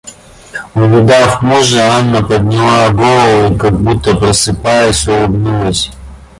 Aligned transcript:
Увидав 0.75 1.43
мужа, 1.43 1.87
Анна 1.97 2.23
подняла 2.23 2.89
голову 2.89 3.53
и, 3.53 3.57
как 3.59 3.79
будто 3.79 4.15
просыпаясь, 4.15 5.07
улыбнулась. 5.07 5.91